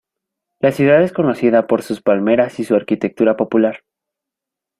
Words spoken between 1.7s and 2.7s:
sus palmeras y